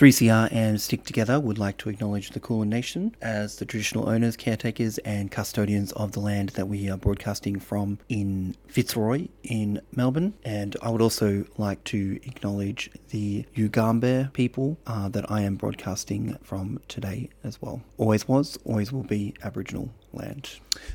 [0.00, 4.34] 3CR and Stick Together would like to acknowledge the Kulin Nation as the traditional owners,
[4.34, 10.32] caretakers, and custodians of the land that we are broadcasting from in Fitzroy in Melbourne.
[10.42, 16.38] And I would also like to acknowledge the Yugambeh people uh, that I am broadcasting
[16.42, 17.82] from today as well.
[17.98, 19.90] Always was, always will be Aboriginal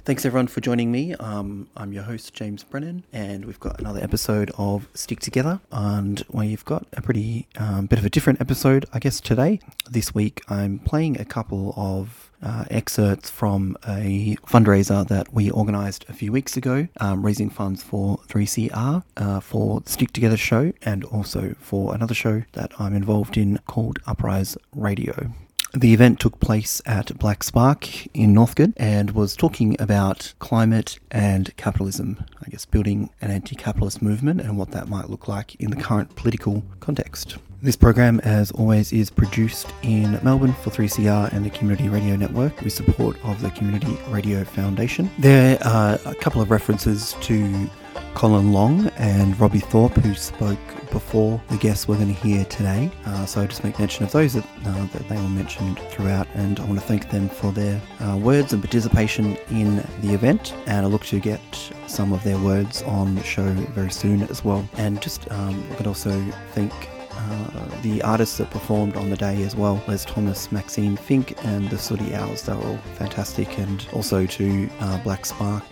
[0.03, 1.15] Thanks everyone for joining me.
[1.15, 6.23] Um, I'm your host James Brennan, and we've got another episode of Stick Together, and
[6.29, 9.59] we've got a pretty um, bit of a different episode, I guess, today.
[9.89, 16.05] This week, I'm playing a couple of uh, excerpts from a fundraiser that we organised
[16.09, 21.03] a few weeks ago, um, raising funds for 3CR uh, for Stick Together show, and
[21.05, 25.33] also for another show that I'm involved in called Uprise Radio.
[25.75, 31.53] The event took place at Black Spark in Northcote and was talking about climate and
[31.57, 35.71] capitalism, I guess building an anti capitalist movement and what that might look like in
[35.71, 37.35] the current political context.
[37.61, 42.61] This program, as always, is produced in Melbourne for 3CR and the Community Radio Network
[42.61, 45.11] with support of the Community Radio Foundation.
[45.19, 47.69] There are a couple of references to
[48.15, 50.57] Colin Long and Robbie Thorpe, who spoke
[50.89, 52.89] before the guests we're going to hear today.
[53.05, 56.25] Uh, so I just make mention of those that, uh, that they were mentioned throughout,
[56.33, 60.53] and I want to thank them for their uh, words and participation in the event.
[60.65, 61.41] And I look to get
[61.87, 64.67] some of their words on the show very soon as well.
[64.77, 66.17] And just, um, but also
[66.53, 66.71] thank
[67.11, 71.69] uh, the artists that performed on the day as well Les Thomas, Maxine Fink, and
[71.69, 72.43] the Sooty Owls.
[72.43, 75.63] They were all fantastic, and also to uh, Black Spark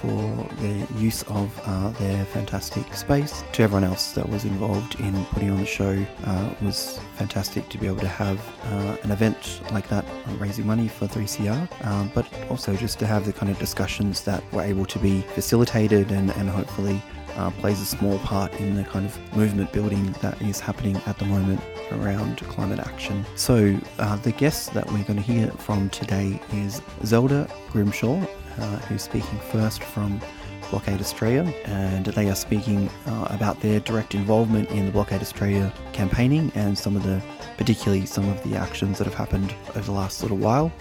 [0.00, 3.44] for their use of uh, their fantastic space.
[3.52, 7.78] To everyone else that was involved in putting on the show, uh, was fantastic to
[7.78, 10.04] be able to have uh, an event like that,
[10.38, 14.42] raising money for 3CR, um, but also just to have the kind of discussions that
[14.52, 17.02] were able to be facilitated and, and hopefully
[17.36, 21.18] uh, plays a small part in the kind of movement building that is happening at
[21.18, 21.60] the moment
[21.92, 23.24] around climate action.
[23.36, 28.24] So, uh, the guest that we're going to hear from today is Zelda Grimshaw,
[28.58, 30.20] uh, who's speaking first from
[30.70, 35.72] Blockade Australia, and they are speaking uh, about their direct involvement in the Blockade Australia
[35.92, 37.20] campaigning and some of the,
[37.56, 40.72] particularly some of the actions that have happened over the last little while.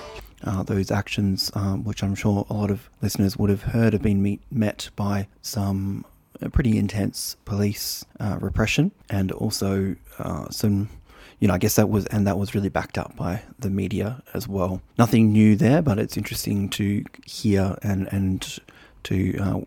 [0.44, 4.02] Uh, those actions, um, which I'm sure a lot of listeners would have heard, have
[4.02, 6.06] been meet, met by some
[6.54, 10.90] pretty intense police uh, repression and also uh, some
[11.40, 14.22] you know, I guess that was, and that was really backed up by the media
[14.34, 14.82] as well.
[14.98, 18.60] Nothing new there, but it's interesting to hear and and
[19.04, 19.60] to uh,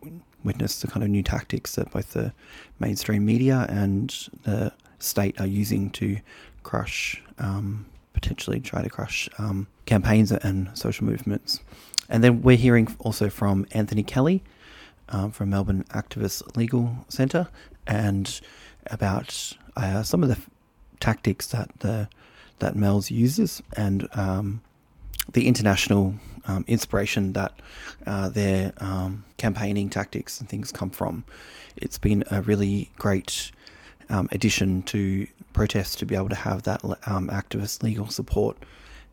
[0.45, 2.33] witness the kind of new tactics that both the
[2.79, 6.19] mainstream media and the state are using to
[6.63, 11.61] crush, um, potentially try to crush um, campaigns and social movements.
[12.09, 14.43] And then we're hearing also from Anthony Kelly
[15.09, 17.49] um, from Melbourne Activist Legal Centre
[17.87, 18.41] and
[18.91, 20.39] about uh, some of the
[21.03, 22.09] tactics that the
[22.61, 24.63] that MELS uses and um,
[25.33, 26.15] the international
[26.47, 27.53] um, inspiration that
[28.07, 31.25] uh, their um, campaigning tactics and things come from.
[31.77, 33.51] It's been a really great
[34.11, 38.57] um, addition to protests to be able to have that um, activist legal support,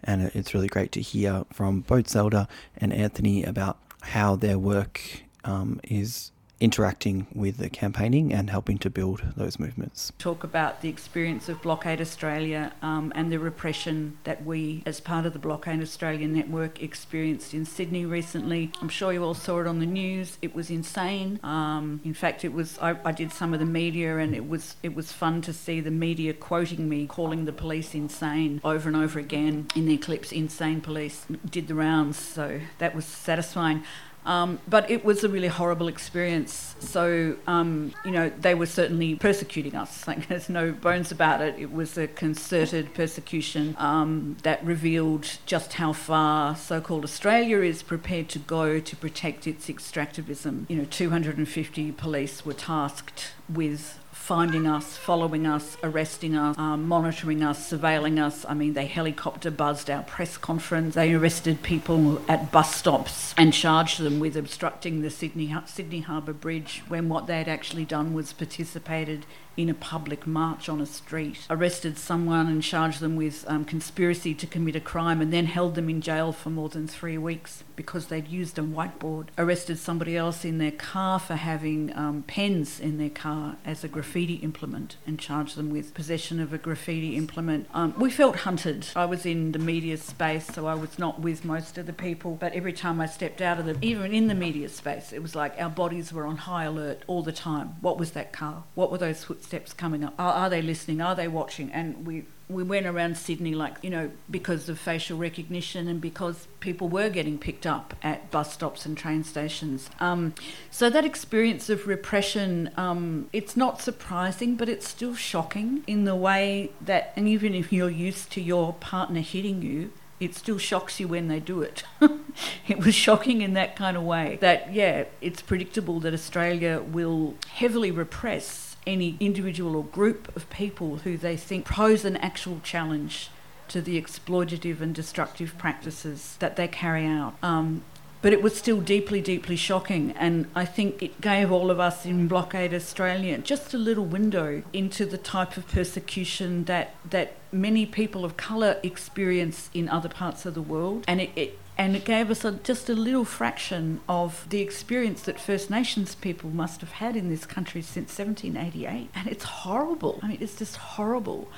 [0.03, 2.47] and it's really great to hear from both Zelda
[2.77, 5.01] and Anthony about how their work
[5.43, 10.11] um, is interacting with the campaigning and helping to build those movements.
[10.17, 15.25] Talk about the experience of Blockade Australia um, and the repression that we, as part
[15.25, 18.71] of the Blockade Australia network, experienced in Sydney recently.
[18.81, 20.37] I'm sure you all saw it on the news.
[20.41, 21.39] It was insane.
[21.43, 22.77] Um, in fact, it was.
[22.79, 25.79] I, I did some of the media, and it was it was fun to see
[25.79, 30.31] the media quoting me, calling the police insane over and over again in their clips.
[30.31, 33.83] Insane police did the rounds, so that was satisfying.
[34.29, 36.75] Um, but it was a really horrible experience.
[36.77, 39.89] So, um, you know, they were certainly persecuting us.
[40.09, 41.55] Like, there's no bones about it.
[41.59, 47.83] It was a concerted persecution um, that revealed just how far so called Australia is
[47.83, 50.67] prepared to go to protect its extractivism.
[50.67, 53.99] You know, 250 police were tasked with
[54.29, 58.45] finding us, following us, arresting us, um, monitoring us, surveilling us.
[58.47, 60.93] I mean, they helicopter buzzed our press conference.
[60.93, 66.33] They arrested people at bus stops and charged them with obstructing the Sydney Sydney Harbour
[66.33, 69.25] Bridge when what they had actually done was participated
[69.57, 74.33] in a public march on a street, arrested someone and charged them with um, conspiracy
[74.33, 77.63] to commit a crime, and then held them in jail for more than three weeks
[77.75, 82.79] because they'd used a whiteboard, arrested somebody else in their car for having um, pens
[82.79, 87.15] in their car as a graffiti implement and charge them with possession of a graffiti
[87.15, 87.67] implement.
[87.73, 88.87] Um, we felt hunted.
[88.95, 92.35] I was in the media space, so I was not with most of the people,
[92.35, 95.35] but every time I stepped out of the, even in the media space, it was
[95.35, 97.75] like our bodies were on high alert all the time.
[97.81, 98.63] What was that car?
[98.75, 100.13] What were those footsteps coming up?
[100.17, 101.01] Are, are they listening?
[101.01, 101.71] Are they watching?
[101.71, 106.47] And we we went around Sydney, like, you know, because of facial recognition and because
[106.59, 109.87] people were getting picked up at bus stops and train stations.
[109.99, 110.33] Um,
[110.71, 116.15] so that experience of repression, um, it's not surprising, but it's still shocking in the
[116.15, 120.99] way that, and even if you're used to your partner hitting you, it still shocks
[120.99, 121.83] you when they do it.
[122.67, 127.35] it was shocking in that kind of way that, yeah, it's predictable that Australia will
[127.47, 133.29] heavily repress any individual or group of people who they think pose an actual challenge
[133.67, 137.35] to the exploitative and destructive practices that they carry out.
[137.43, 137.83] Um,
[138.21, 142.05] but it was still deeply, deeply shocking, and I think it gave all of us
[142.05, 147.85] in Blockade Australia just a little window into the type of persecution that that many
[147.85, 152.03] people of colour experience in other parts of the world, and it, it and it
[152.03, 156.81] gave us a, just a little fraction of the experience that First Nations people must
[156.81, 159.09] have had in this country since 1788.
[159.15, 160.19] And it's horrible.
[160.21, 161.49] I mean, it's just horrible.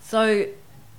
[0.00, 0.46] So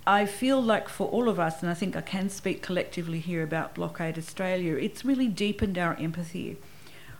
[0.07, 3.43] I feel like for all of us, and I think I can speak collectively here
[3.43, 6.57] about Blockade Australia, it's really deepened our empathy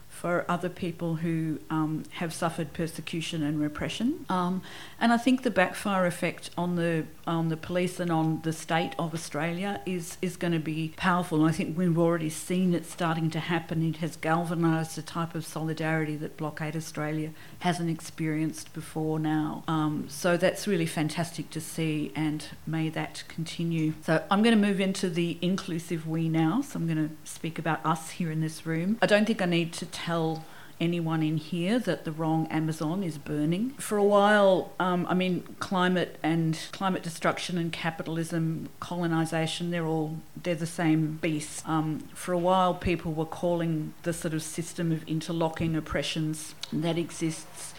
[0.08, 4.26] for other people who um, have suffered persecution and repression.
[4.30, 4.62] Um,
[5.02, 8.94] and I think the backfire effect on the on the police and on the state
[9.00, 11.40] of Australia is is going to be powerful.
[11.40, 13.82] And I think we've already seen it starting to happen.
[13.84, 19.64] It has galvanised a type of solidarity that Blockade Australia hasn't experienced before now.
[19.68, 23.94] Um, so that's really fantastic to see, and may that continue.
[24.04, 26.62] So I'm going to move into the inclusive we now.
[26.62, 28.98] So I'm going to speak about us here in this room.
[29.02, 30.44] I don't think I need to tell
[30.82, 33.70] anyone in here that the wrong Amazon is burning.
[33.78, 40.18] For a while, um, I mean, climate and climate destruction and capitalism, colonization, they're all
[40.36, 41.68] they're the same beast.
[41.70, 46.98] Um, for a while, people were calling the sort of system of interlocking oppressions that
[46.98, 47.74] exists.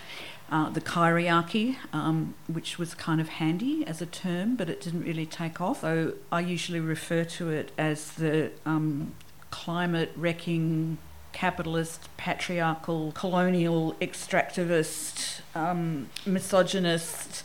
[0.51, 5.03] Uh, the kyriarchy, um, which was kind of handy as a term, but it didn't
[5.03, 5.81] really take off.
[5.81, 9.15] So I usually refer to it as the um,
[9.51, 10.99] climate wrecking
[11.33, 17.45] capitalist, patriarchal, colonial, extractivist, um, misogynist,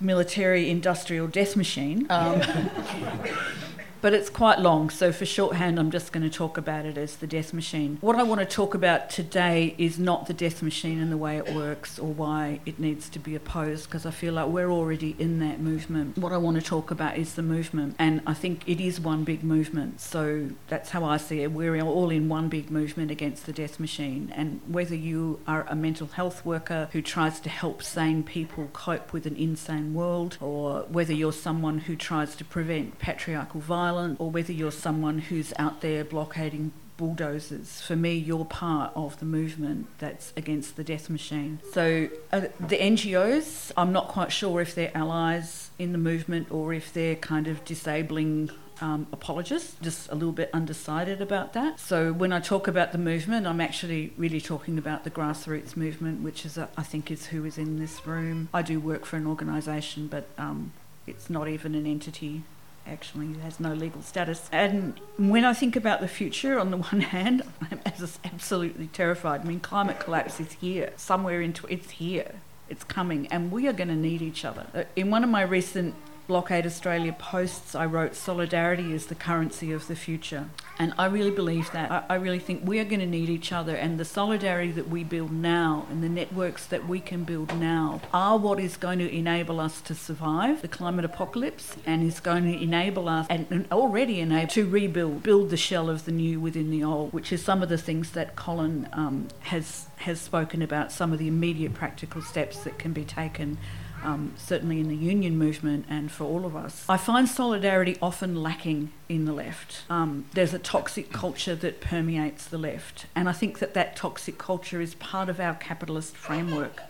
[0.00, 2.06] military industrial death machine.
[2.10, 2.42] Um,
[4.00, 7.16] but it's quite long, so for shorthand, I'm just going to talk about it as
[7.16, 7.98] the death machine.
[8.00, 11.36] What I want to talk about today is not the death machine and the way
[11.36, 15.16] it works or why it needs to be opposed, because I feel like we're already
[15.18, 16.16] in that movement.
[16.16, 19.24] What I want to talk about is the movement, and I think it is one
[19.24, 21.50] big movement, so that's how I see it.
[21.50, 25.74] We're all in one big movement against the death machine, and whether you are a
[25.74, 30.82] mental health worker who tries to help sane people cope with an insane world, or
[30.88, 35.52] whether you're someone who tries to prevent patriarchal violence violent or whether you're someone who's
[35.58, 37.80] out there blockading bulldozers.
[37.80, 41.60] For me, you're part of the movement that's against the death machine.
[41.72, 46.74] So uh, the NGOs, I'm not quite sure if they're allies in the movement or
[46.74, 48.50] if they're kind of disabling
[48.80, 51.80] um, apologists, just a little bit undecided about that.
[51.80, 56.22] So when I talk about the movement, I'm actually really talking about the grassroots movement,
[56.22, 58.48] which is, a, I think, is who is in this room.
[58.52, 60.72] I do work for an organisation, but um,
[61.06, 62.42] it's not even an entity
[62.88, 64.48] actually has no legal status.
[64.52, 67.80] And when I think about the future, on the one hand, I'm
[68.24, 69.42] absolutely terrified.
[69.42, 72.36] I mean, climate collapse is here, somewhere into it's here,
[72.68, 74.66] it's coming, and we are going to need each other.
[74.74, 75.94] Uh, in one of my recent
[76.28, 80.50] Blockade Australia posts, I wrote, Solidarity is the currency of the future.
[80.78, 81.90] And I really believe that.
[81.90, 84.90] I, I really think we are going to need each other, and the solidarity that
[84.90, 88.98] we build now and the networks that we can build now are what is going
[88.98, 93.46] to enable us to survive the climate apocalypse and is going to enable us, and,
[93.48, 97.32] and already enable, to rebuild, build the shell of the new within the old, which
[97.32, 101.26] is some of the things that Colin um, has, has spoken about, some of the
[101.26, 103.56] immediate practical steps that can be taken
[104.02, 106.84] um, certainly in the union movement and for all of us.
[106.88, 109.82] I find solidarity often lacking in the left.
[109.90, 114.38] Um, there's a toxic culture that permeates the left, and I think that that toxic
[114.38, 116.82] culture is part of our capitalist framework.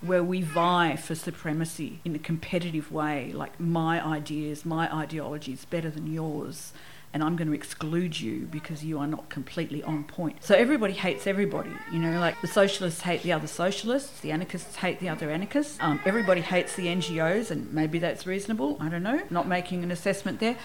[0.00, 5.64] Where we vie for supremacy in a competitive way, like my ideas, my ideology is
[5.64, 6.72] better than yours
[7.18, 10.36] and I'm going to exclude you because you are not completely on point.
[10.44, 11.72] So everybody hates everybody.
[11.90, 15.78] You know, like the socialists hate the other socialists, the anarchists hate the other anarchists.
[15.80, 18.76] Um, everybody hates the NGOs, and maybe that's reasonable.
[18.78, 19.20] I don't know.
[19.30, 20.56] Not making an assessment there.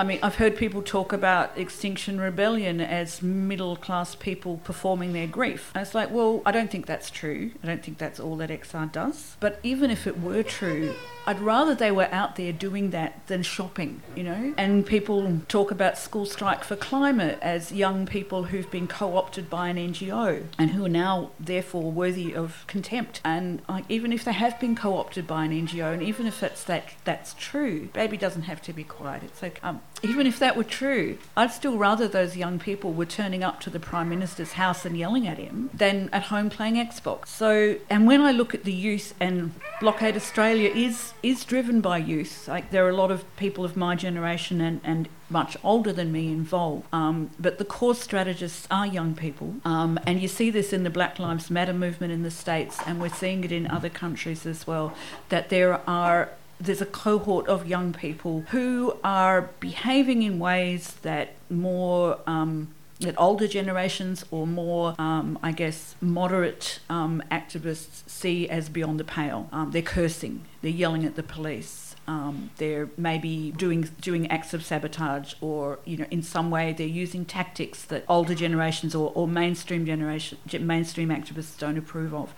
[0.00, 5.26] I mean, I've heard people talk about Extinction Rebellion as middle class people performing their
[5.26, 5.72] grief.
[5.74, 7.50] And it's like, well, I don't think that's true.
[7.64, 9.36] I don't think that's all that XR does.
[9.40, 10.94] But even if it were true,
[11.28, 14.54] I'd rather they were out there doing that than shopping, you know?
[14.56, 19.50] And people talk about School Strike for Climate as young people who've been co opted
[19.50, 23.20] by an NGO and who are now, therefore, worthy of contempt.
[23.24, 26.42] And like, even if they have been co opted by an NGO, and even if
[26.42, 29.22] it's that, that's true, baby doesn't have to be quiet.
[29.24, 33.06] It's like, um, even if that were true, I'd still rather those young people were
[33.06, 36.76] turning up to the Prime Minister's house and yelling at him than at home playing
[36.76, 37.28] Xbox.
[37.28, 41.98] So, and when I look at the youth, and Blockade Australia is is driven by
[41.98, 42.46] youth.
[42.48, 46.10] Like there are a lot of people of my generation and, and much older than
[46.10, 46.86] me involved.
[46.92, 49.56] Um, but the core strategists are young people.
[49.64, 53.00] Um, and you see this in the Black Lives Matter movement in the States, and
[53.00, 54.94] we're seeing it in other countries as well,
[55.28, 56.30] that there are
[56.60, 62.68] there's a cohort of young people who are behaving in ways that more um,
[63.00, 69.04] that older generations or more, um, I guess, moderate um, activists see as beyond the
[69.04, 69.48] pale.
[69.52, 71.87] Um, they're cursing, they're yelling at the police.
[72.08, 76.86] Um, they're maybe doing doing acts of sabotage, or you know, in some way, they're
[76.86, 82.34] using tactics that older generations or, or mainstream generation mainstream activists don't approve of.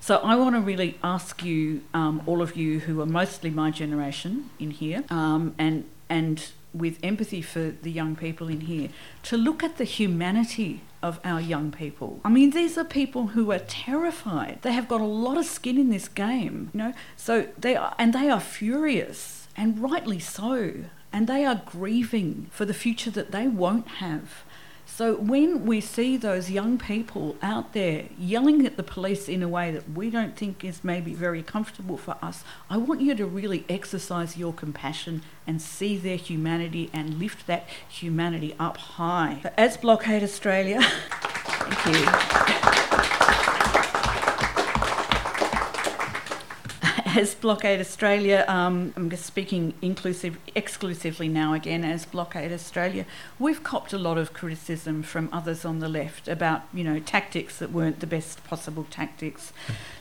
[0.00, 3.70] So I want to really ask you, um, all of you who are mostly my
[3.70, 8.88] generation in here, um, and and with empathy for the young people in here,
[9.24, 12.20] to look at the humanity of our young people.
[12.24, 14.58] I mean, these are people who are terrified.
[14.62, 16.92] They have got a lot of skin in this game, you know.
[17.16, 20.84] So they are, and they are furious, and rightly so.
[21.12, 24.44] And they are grieving for the future that they won't have.
[24.96, 29.48] So when we see those young people out there yelling at the police in a
[29.48, 33.24] way that we don't think is maybe very comfortable for us, I want you to
[33.24, 39.40] really exercise your compassion and see their humanity and lift that humanity up high.
[39.56, 42.89] As Blockade Australia, thank you.
[47.16, 53.06] As Blockade Australia, um, I'm just speaking inclusive, exclusively now again as Blockade Australia,
[53.38, 57.58] we've copped a lot of criticism from others on the left about, you know, tactics
[57.58, 59.52] that weren't the best possible tactics.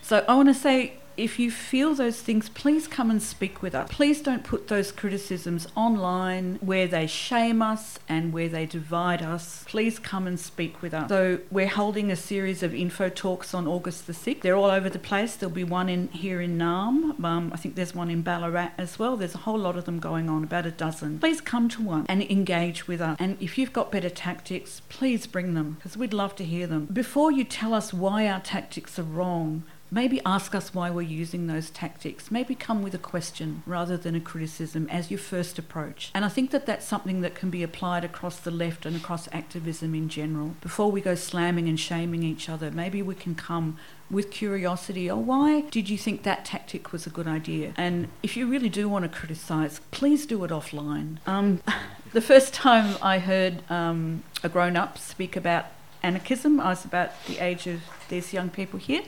[0.01, 3.76] So I want to say if you feel those things, please come and speak with
[3.76, 3.90] us.
[3.92, 9.64] Please don't put those criticisms online where they shame us and where they divide us.
[9.68, 11.10] Please come and speak with us.
[11.10, 14.42] So we're holding a series of info talks on August the 6th.
[14.42, 15.36] They're all over the place.
[15.36, 17.22] There'll be one in here in Naarm.
[17.24, 19.18] Um, I think there's one in Ballarat as well.
[19.18, 21.20] There's a whole lot of them going on, about a dozen.
[21.20, 23.18] Please come to one and engage with us.
[23.20, 26.86] And if you've got better tactics, please bring them because we'd love to hear them.
[26.86, 31.48] Before you tell us why our tactics are wrong, Maybe ask us why we're using
[31.48, 32.29] those tactics.
[32.29, 36.12] Maybe come with a question rather than a criticism as your first approach.
[36.13, 39.27] And I think that that's something that can be applied across the left and across
[39.31, 40.55] activism in general.
[40.62, 43.77] Before we go slamming and shaming each other, maybe we can come
[44.12, 45.10] with curiosity.
[45.10, 47.74] Oh, why did you think that tactic was a good idea?
[47.77, 51.17] And if you really do want to criticise, please do it offline.
[51.27, 51.62] Um,
[52.13, 55.65] the first time I heard um, a grown up speak about
[56.01, 59.03] anarchism, I was about the age of these young people here.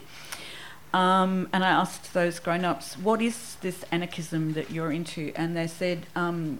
[0.93, 5.31] Um, and I asked those grown ups, what is this anarchism that you're into?
[5.35, 6.59] And they said, um,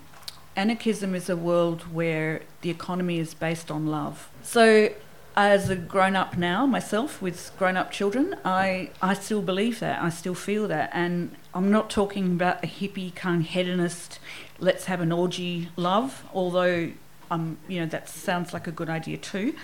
[0.56, 4.30] anarchism is a world where the economy is based on love.
[4.42, 4.90] So,
[5.36, 10.02] as a grown up now, myself, with grown up children, I, I still believe that.
[10.02, 10.90] I still feel that.
[10.94, 14.20] And I'm not talking about a hippie kind hedonist,
[14.60, 16.92] let's have an orgy love, although,
[17.30, 19.56] um, you know, that sounds like a good idea too.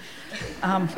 [0.64, 0.90] Um,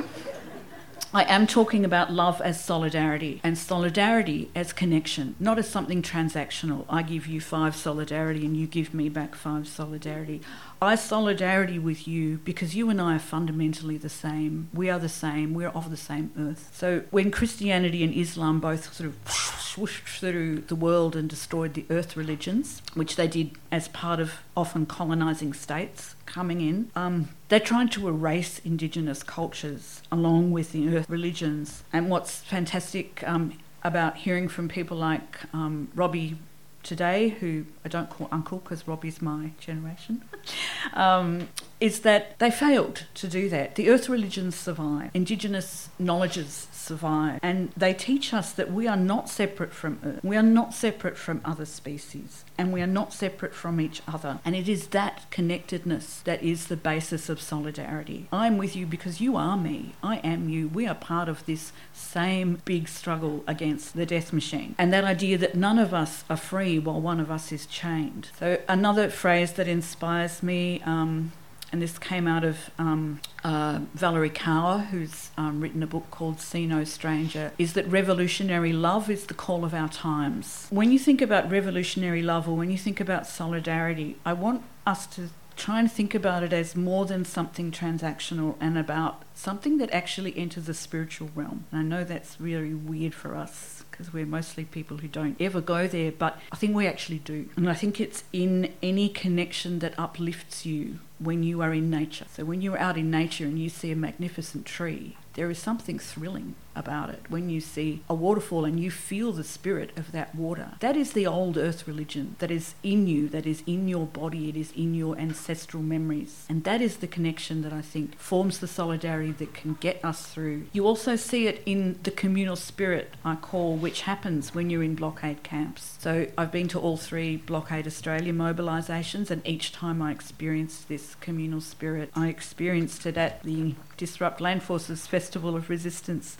[1.11, 6.85] I am talking about love as solidarity and solidarity as connection, not as something transactional.
[6.87, 10.41] I give you five solidarity and you give me back five solidarity.
[10.79, 14.69] I solidarity with you because you and I are fundamentally the same.
[14.71, 15.55] We are the same.
[15.55, 16.69] We're of the same earth.
[16.73, 21.85] So when Christianity and Islam both sort of swooshed through the world and destroyed the
[21.89, 26.91] earth religions, which they did as part of often colonizing states, coming in.
[26.95, 31.83] Um, they're trying to erase Indigenous cultures along with the earth religions.
[31.91, 36.37] And what's fantastic um, about hearing from people like um, Robbie
[36.83, 40.23] today, who I don't call uncle because Robbie's my generation,
[40.93, 43.75] um, is that they failed to do that.
[43.75, 49.29] The earth religions survive, Indigenous knowledges survive, and they teach us that we are not
[49.29, 53.55] separate from earth, we are not separate from other species and we are not separate
[53.55, 54.39] from each other.
[54.43, 58.27] And it is that connectedness that is the basis of solidarity.
[58.33, 59.93] I'm with you because you are me.
[60.03, 60.67] I am you.
[60.67, 64.75] We are part of this same big struggle against the death machine.
[64.77, 68.29] And that idea that none of us are free while one of us is chained.
[68.37, 70.81] So, another phrase that inspires me.
[70.85, 71.31] Um,
[71.71, 76.39] and this came out of um, uh, Valerie Kaur, who's um, written a book called
[76.39, 80.67] See No Stranger, is that revolutionary love is the call of our times.
[80.69, 85.05] When you think about revolutionary love or when you think about solidarity, I want us
[85.07, 89.91] to try and think about it as more than something transactional and about something that
[89.91, 91.65] actually enters the spiritual realm.
[91.71, 95.59] And I know that's really weird for us because we're mostly people who don't ever
[95.59, 97.49] go there, but I think we actually do.
[97.57, 102.25] And I think it's in any connection that uplifts you when you are in nature.
[102.33, 105.97] So when you're out in nature and you see a magnificent tree, there is something
[105.97, 110.35] thrilling about it when you see a waterfall and you feel the spirit of that
[110.35, 110.73] water.
[110.81, 114.49] That is the old earth religion that is in you, that is in your body,
[114.49, 116.45] it is in your ancestral memories.
[116.49, 120.25] And that is the connection that I think forms the solidarity that can get us
[120.25, 120.67] through.
[120.73, 124.95] You also see it in the communal spirit, I call, which happens when you're in
[124.95, 125.95] blockade camps.
[125.99, 131.15] So I've been to all three Blockade Australia mobilisations, and each time I experienced this
[131.15, 136.37] communal spirit, I experienced it at the Disrupt Land Forces Festival of Resistance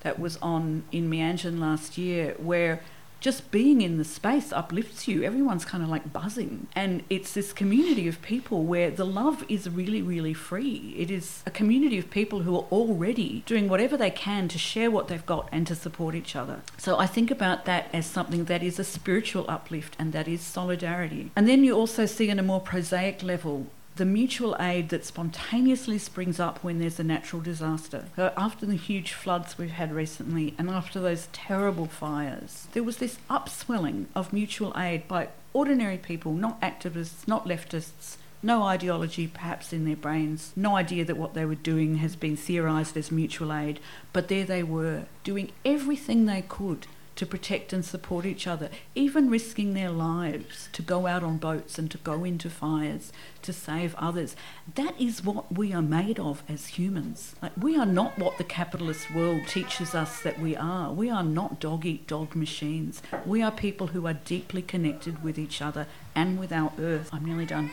[0.00, 2.80] that was on in Meanjin last year, where
[3.20, 5.22] just being in the space uplifts you.
[5.22, 6.68] Everyone's kind of like buzzing.
[6.74, 10.94] And it's this community of people where the love is really, really free.
[10.96, 14.90] It is a community of people who are already doing whatever they can to share
[14.90, 16.62] what they've got and to support each other.
[16.78, 20.40] So I think about that as something that is a spiritual uplift and that is
[20.40, 21.30] solidarity.
[21.36, 23.66] And then you also see on a more prosaic level
[24.00, 28.06] the mutual aid that spontaneously springs up when there's a natural disaster.
[28.16, 33.18] After the huge floods we've had recently and after those terrible fires, there was this
[33.28, 39.84] upswelling of mutual aid by ordinary people, not activists, not leftists, no ideology perhaps in
[39.84, 43.80] their brains, no idea that what they were doing has been theorised as mutual aid,
[44.14, 46.86] but there they were, doing everything they could
[47.20, 51.78] to protect and support each other, even risking their lives to go out on boats
[51.78, 53.12] and to go into fires
[53.42, 54.34] to save others.
[54.74, 57.34] That is what we are made of as humans.
[57.42, 60.94] Like we are not what the capitalist world teaches us that we are.
[60.94, 63.02] We are not dog eat dog machines.
[63.26, 67.10] We are people who are deeply connected with each other and with our earth.
[67.12, 67.70] I'm nearly done.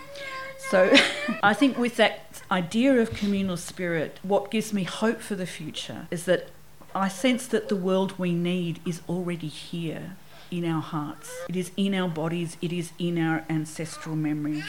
[0.69, 0.93] So
[1.41, 6.09] I think with that idea of communal spirit, what gives me hope for the future
[6.11, 6.49] is that
[6.95, 10.15] I sense that the world we need is already here
[10.49, 11.31] in our hearts.
[11.49, 14.65] It is in our bodies, it is in our ancestral memories.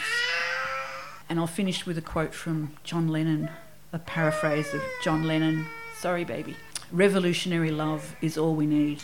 [1.29, 3.51] And I'll finish with a quote from John Lennon,
[3.93, 5.67] a paraphrase of John Lennon
[5.99, 6.55] Sorry, baby.
[6.93, 9.03] Revolutionary love is all we need.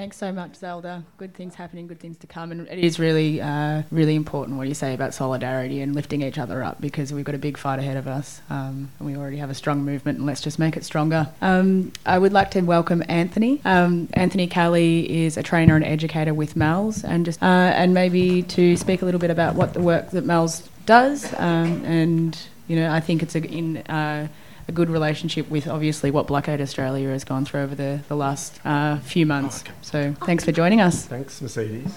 [0.00, 1.04] Thanks so much, Zelda.
[1.18, 2.52] Good things happening, good things to come.
[2.52, 6.38] And it is really, uh, really important what you say about solidarity and lifting each
[6.38, 8.40] other up because we've got a big fight ahead of us.
[8.48, 11.28] Um, and we already have a strong movement, and let's just make it stronger.
[11.42, 13.60] Um, I would like to welcome Anthony.
[13.66, 18.42] Um, Anthony Kelly is a trainer and educator with MELS, and just uh, and maybe
[18.44, 21.30] to speak a little bit about what the work that MELS does.
[21.34, 24.28] Um, and you know, I think it's a, in uh,
[24.70, 28.60] a good relationship with obviously what Blockade Australia has gone through over the, the last
[28.64, 29.64] uh, few months.
[29.66, 29.78] Oh, okay.
[29.82, 31.06] So thanks for joining us.
[31.06, 31.92] Thanks, Mercedes.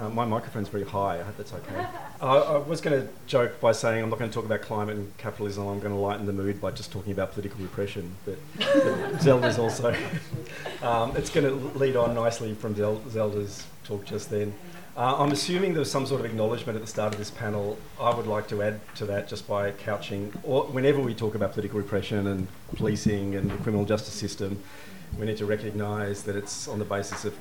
[0.00, 1.20] Uh, my microphone's very high.
[1.20, 1.86] I hope that's okay.
[2.20, 4.96] I, I was going to joke by saying I'm not going to talk about climate
[4.96, 5.68] and capitalism.
[5.68, 8.12] I'm going to lighten the mood by just talking about political repression.
[8.24, 9.96] But, but Zelda's also.
[10.82, 14.52] um, it's going to lead on nicely from Zelda's talk just then.
[14.96, 17.76] Uh, I'm assuming there was some sort of acknowledgement at the start of this panel.
[18.00, 21.52] I would like to add to that just by couching, or whenever we talk about
[21.52, 24.62] political repression and policing and the criminal justice system,
[25.18, 27.36] we need to recognise that it's on the basis of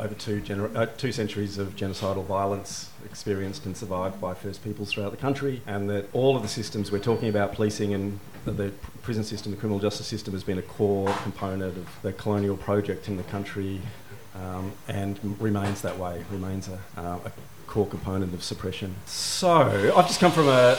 [0.00, 4.92] over two, gener- uh, two centuries of genocidal violence experienced and survived by First Peoples
[4.92, 8.72] throughout the country, and that all of the systems we're talking about, policing and the
[9.02, 13.06] prison system, the criminal justice system, has been a core component of the colonial project
[13.06, 13.80] in the country
[14.42, 17.32] um, and remains that way, remains a, uh, a,
[17.66, 18.94] core component of suppression.
[19.06, 20.78] So, I've just come from a,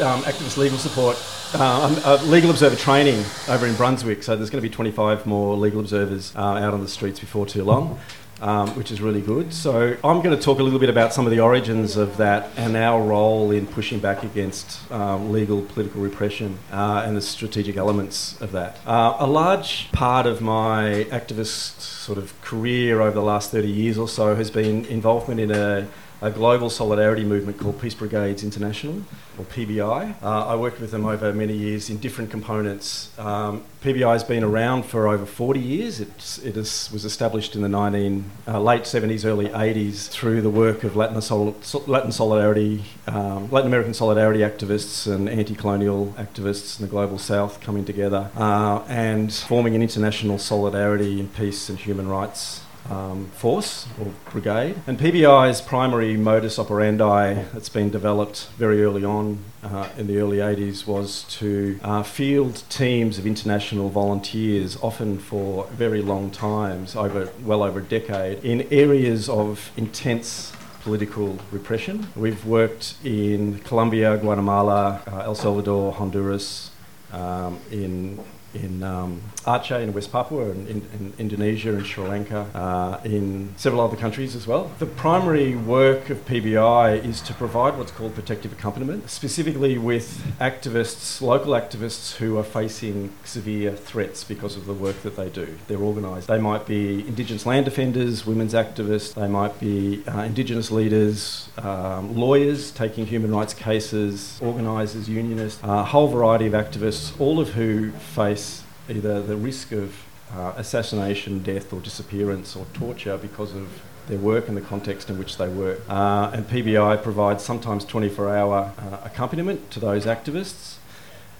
[0.00, 1.16] um, activist legal support,
[1.54, 5.56] uh, a legal observer training over in Brunswick, so there's going to be 25 more
[5.56, 7.98] legal observers uh, out on the streets before too long
[8.40, 9.52] um, which is really good.
[9.52, 12.50] So I'm going to talk a little bit about some of the origins of that
[12.56, 17.76] and our role in pushing back against um, legal political repression uh, and the strategic
[17.76, 18.78] elements of that.
[18.86, 23.98] Uh, a large part of my activist sort of career over the last 30 years
[23.98, 25.88] or so has been involvement in a
[26.20, 29.02] a global solidarity movement called Peace Brigades International,
[29.38, 30.20] or PBI.
[30.20, 33.16] Uh, I worked with them over many years in different components.
[33.18, 36.00] Um, PBI has been around for over 40 years.
[36.00, 40.50] It's, it is, was established in the 19, uh, late 70s, early 80s through the
[40.50, 46.86] work of Latin, Sol- Latin solidarity, um, Latin American solidarity activists and anti-colonial activists in
[46.86, 52.08] the global South coming together uh, and forming an international solidarity in peace and human
[52.08, 54.76] rights um, force or brigade.
[54.86, 60.38] And PBI's primary modus operandi that's been developed very early on uh, in the early
[60.38, 67.30] 80s was to uh, field teams of international volunteers, often for very long times, over
[67.44, 72.06] well over a decade, in areas of intense political repression.
[72.16, 76.70] We've worked in Colombia, Guatemala, uh, El Salvador, Honduras,
[77.12, 78.18] um, in
[78.54, 83.82] in um, Aceh in West Papua, in, in, Indonesia and Sri Lanka, uh, in several
[83.82, 84.70] other countries as well.
[84.78, 91.20] The primary work of PBI is to provide what's called protective accompaniment, specifically with activists,
[91.20, 95.58] local activists who are facing severe threats because of the work that they do.
[95.66, 96.28] They're organised.
[96.28, 102.16] They might be Indigenous land defenders, women's activists, they might be uh, Indigenous leaders, um,
[102.16, 107.90] lawyers taking human rights cases, organisers, unionists, a whole variety of activists, all of who
[107.92, 108.47] face
[108.88, 109.94] either the risk of
[110.34, 115.18] uh, assassination, death, or disappearance or torture because of their work and the context in
[115.18, 115.80] which they work.
[115.88, 120.76] Uh, and PBI provides sometimes 24 hour uh, accompaniment to those activists.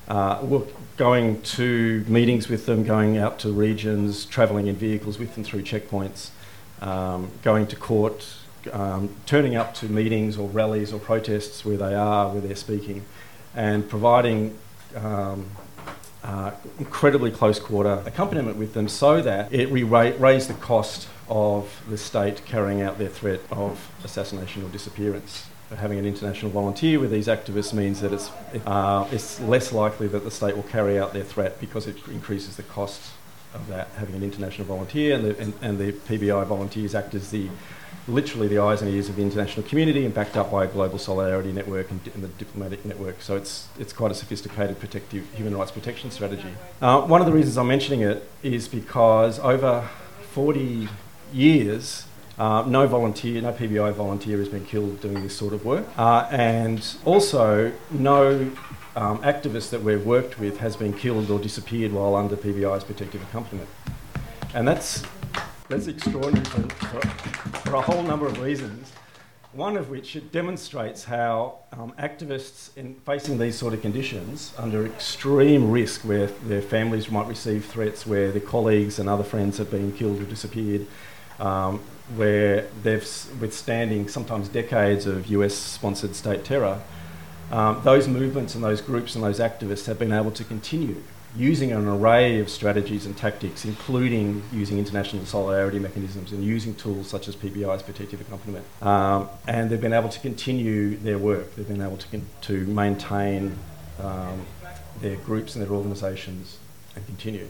[0.06, 5.34] Uh, we're going to meetings with them, going out to regions, travelling in vehicles with
[5.34, 6.30] them through checkpoints,
[6.80, 8.26] um, going to court,
[8.72, 13.04] um, turning up to meetings or rallies or protests where they are, where they're speaking,
[13.54, 14.56] and providing
[14.96, 15.50] um,
[16.24, 21.98] uh, incredibly close quarter accompaniment with them so that it raised the cost of the
[21.98, 25.46] state carrying out their threat of assassination or disappearance.
[25.76, 28.30] Having an international volunteer with these activists means that it's,
[28.64, 32.56] uh, it's less likely that the state will carry out their threat because it increases
[32.56, 33.12] the cost
[33.52, 33.88] of that.
[33.98, 37.48] Having an international volunteer and the, and, and the PBI volunteers act as the
[38.08, 40.98] literally the eyes and ears of the international community and backed up by a global
[40.98, 43.20] solidarity network and, and the diplomatic network.
[43.20, 46.52] So it's, it's quite a sophisticated protective human rights protection strategy.
[46.80, 49.88] Uh, one of the reasons I'm mentioning it is because over
[50.32, 50.88] 40
[51.32, 52.06] years,
[52.38, 55.86] uh, no volunteer, no PBI volunteer has been killed doing this sort of work.
[55.98, 58.50] Uh, and also, no
[58.96, 63.22] um, activist that we've worked with has been killed or disappeared while under PBI's protective
[63.22, 63.68] accompaniment.
[64.54, 65.02] And that's
[65.68, 67.00] that's extraordinary for, for,
[67.58, 68.90] for, a whole number of reasons.
[69.52, 74.86] One of which it demonstrates how um, activists in facing these sort of conditions, under
[74.86, 79.70] extreme risk, where their families might receive threats, where their colleagues and other friends have
[79.70, 80.86] been killed or disappeared,
[81.38, 81.80] um,
[82.16, 83.02] where they're
[83.40, 86.82] withstanding sometimes decades of US-sponsored state terror,
[87.50, 91.02] um, those movements and those groups and those activists have been able to continue
[91.38, 97.08] using an array of strategies and tactics, including using international solidarity mechanisms and using tools
[97.08, 98.66] such as PBI's protective accompaniment.
[98.82, 101.54] Um, and they've been able to continue their work.
[101.54, 103.56] They've been able to, con- to maintain
[104.00, 104.44] um,
[105.00, 106.58] their groups and their organisations
[106.96, 107.46] and continue.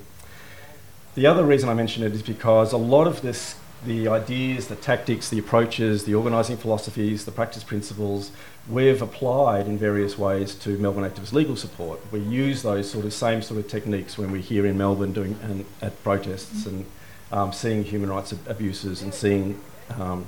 [1.15, 4.77] The other reason I mention it is because a lot of this the ideas, the
[4.77, 8.33] tactics, the approaches, the organising philosophies, the practice principles,
[8.69, 12.01] we've applied in various ways to Melbourne Activist Legal Support.
[12.13, 15.39] We use those sort of same sort of techniques when we're here in Melbourne doing
[15.43, 16.85] and at protests and
[17.31, 19.61] um, seeing human rights abuses and seeing
[19.91, 20.27] um,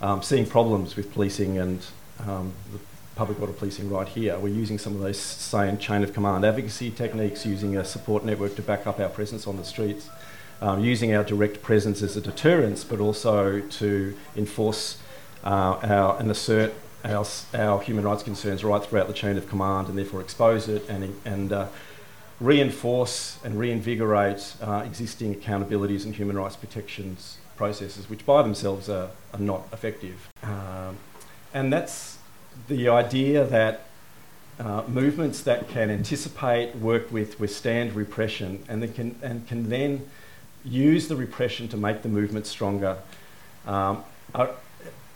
[0.00, 1.84] um, seeing problems with policing and
[2.20, 2.78] um, the
[3.16, 4.38] public order policing right here.
[4.38, 8.56] We're using some of those same chain of command advocacy techniques, using a support network
[8.56, 10.08] to back up our presence on the streets
[10.60, 14.98] um, using our direct presence as a deterrence, but also to enforce
[15.44, 16.72] uh, our and assert
[17.04, 20.88] our, our human rights concerns right throughout the chain of command, and therefore expose it
[20.88, 21.66] and and uh,
[22.40, 29.10] reinforce and reinvigorate uh, existing accountabilities and human rights protections processes, which by themselves are,
[29.34, 30.30] are not effective.
[30.42, 30.96] Um,
[31.52, 32.16] and that's
[32.68, 33.82] the idea that
[34.58, 40.08] uh, movements that can anticipate, work with, withstand repression, and, can, and can then
[40.64, 42.98] use the repression to make the movement stronger.
[43.66, 44.04] Um,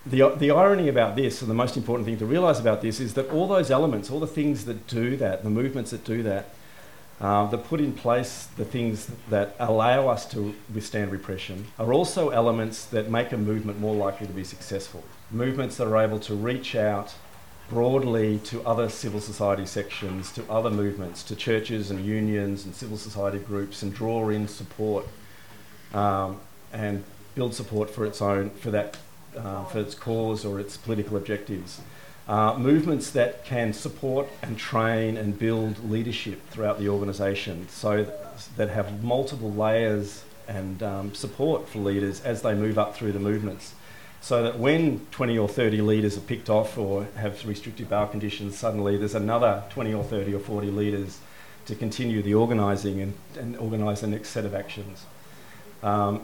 [0.06, 3.14] the, the irony about this, and the most important thing to realise about this, is
[3.14, 6.50] that all those elements, all the things that do that, the movements that do that,
[7.20, 12.30] uh, that put in place the things that allow us to withstand repression, are also
[12.30, 15.02] elements that make a movement more likely to be successful.
[15.30, 17.14] Movements that are able to reach out
[17.70, 22.98] broadly to other civil society sections, to other movements, to churches and unions and civil
[22.98, 25.06] society groups, and draw in support
[25.92, 26.40] um,
[26.72, 28.96] and build support for its own, for that,
[29.36, 31.80] uh, for its cause or its political objectives.
[32.26, 38.06] Uh, movements that can support and train and build leadership throughout the organisation so
[38.56, 43.18] that have multiple layers and um, support for leaders as they move up through the
[43.18, 43.74] movements.
[44.22, 48.56] So that when 20 or 30 leaders are picked off or have restrictive bail conditions,
[48.56, 51.18] suddenly there's another 20 or 30 or 40 leaders
[51.66, 55.04] to continue the organising and, and organise the next set of actions.
[55.84, 56.22] Um,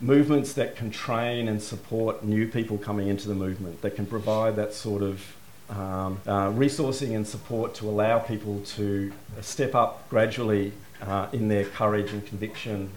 [0.00, 4.54] movements that can train and support new people coming into the movement, that can provide
[4.56, 5.36] that sort of
[5.68, 11.64] um, uh, resourcing and support to allow people to step up gradually uh, in their
[11.64, 12.90] courage and conviction,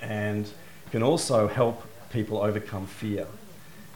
[0.00, 0.48] and
[0.92, 3.26] can also help people overcome fear.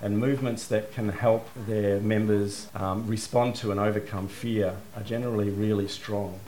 [0.02, 5.50] And movements that can help their members um, respond to and overcome fear are generally
[5.50, 6.40] really strong.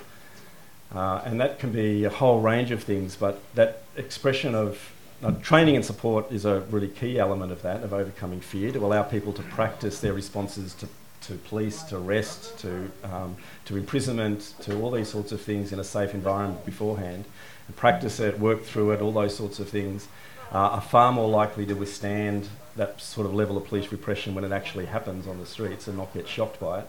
[0.95, 5.33] Uh, and that can be a whole range of things, but that expression of uh,
[5.43, 9.03] training and support is a really key element of that, of overcoming fear, to allow
[9.03, 10.89] people to practice their responses to,
[11.21, 15.79] to police, to arrest, to, um, to imprisonment, to all these sorts of things in
[15.79, 17.25] a safe environment beforehand,
[17.67, 20.09] and practice it, work through it, all those sorts of things,
[20.53, 24.45] uh, are far more likely to withstand that sort of level of police repression when
[24.45, 26.87] it actually happens on the streets and not get shocked by it.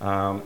[0.00, 0.42] Um,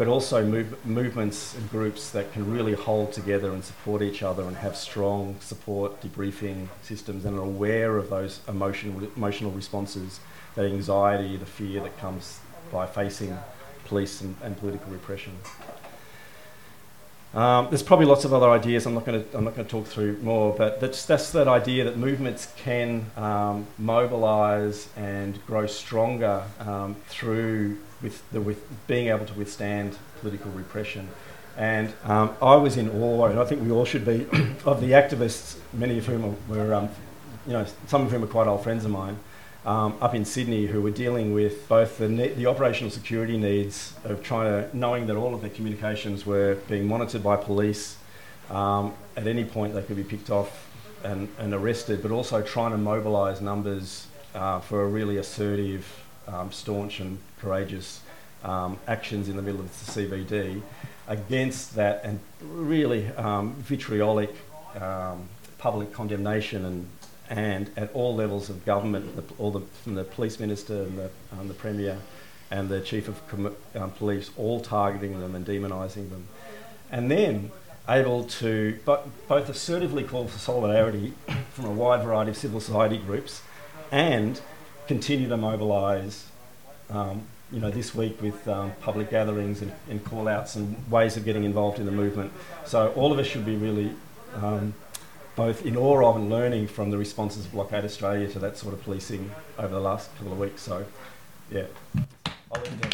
[0.00, 4.44] but also move, movements and groups that can really hold together and support each other
[4.44, 10.20] and have strong support debriefing systems and are aware of those emotional, emotional responses,
[10.54, 12.40] that anxiety, the fear that comes
[12.72, 13.36] by facing
[13.84, 15.36] police and, and political repression.
[17.32, 18.86] Um, there's probably lots of other ideas.
[18.86, 23.06] I'm not going to talk through more, but that's that's that idea that movements can
[23.16, 30.50] um, mobilise and grow stronger um, through with the with being able to withstand political
[30.50, 31.08] repression.
[31.56, 34.26] And um, I was in awe, and I think we all should be,
[34.64, 36.88] of the activists, many of whom were, um,
[37.46, 39.18] you know, some of whom are quite old friends of mine,
[39.64, 43.94] um, up in Sydney who were dealing with both the, ne- the operational security needs
[44.04, 47.96] of trying to, knowing that all of their communications were being monitored by police.
[48.50, 50.68] Um, at any point, they could be picked off
[51.04, 55.86] and, and arrested, but also trying to mobilise numbers uh, for a really assertive,
[56.26, 58.00] um, staunch, and courageous
[58.44, 60.62] um, actions in the middle of the CBD
[61.08, 64.34] against that and really um, vitriolic
[64.80, 66.88] um, public condemnation and
[67.30, 71.10] and at all levels of government, the, all the, from the police minister and the,
[71.32, 71.96] um, the premier
[72.50, 76.26] and the chief of com- um, police, all targeting them and demonising them.
[76.90, 77.52] And then
[77.88, 81.12] able to but both assertively call for solidarity
[81.52, 83.42] from a wide variety of civil society groups
[83.90, 84.40] and
[84.88, 86.26] continue to mobilise,
[86.90, 91.24] um, you know, this week with um, public gatherings and, and call-outs and ways of
[91.24, 92.32] getting involved in the movement.
[92.66, 93.92] So all of us should be really
[94.34, 94.74] um,
[95.40, 98.74] both in awe of and learning from the responses of Blockade Australia to that sort
[98.74, 100.60] of policing over the last couple of weeks.
[100.60, 100.84] So,
[101.50, 101.64] yeah,
[102.52, 102.90] I'll leave it there.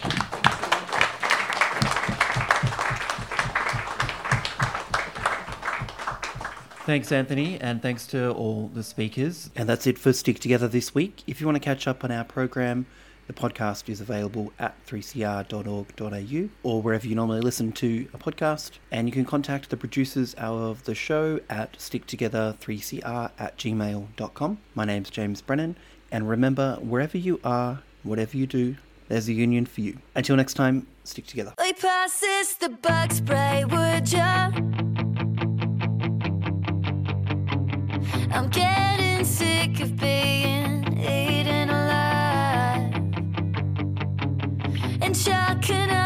[6.85, 9.50] Thanks, Anthony, and thanks to all the speakers.
[9.56, 11.24] And that's it for Stick Together this week.
[11.26, 12.87] If you want to catch up on our program,
[13.26, 18.72] the podcast is available at 3cr.org.au or wherever you normally listen to a podcast.
[18.90, 24.58] And you can contact the producers of the show at sticktogether3cr at gmail.com.
[24.74, 25.76] My name's James Brennan.
[26.12, 28.76] And remember, wherever you are, whatever you do,
[29.08, 29.98] there's a union for you.
[30.14, 31.54] Until next time, stick together.
[31.58, 34.50] We the bug spray, would ya?
[38.32, 40.65] I'm getting sick of being
[45.66, 46.05] chuck another